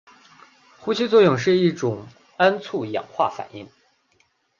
[0.79, 3.69] 呼吸作用是一种酶促氧化反应。